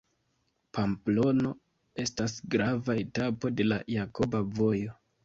[0.77, 1.51] Pamplono
[2.03, 4.99] estas grava etapo de la Jakoba Vojo.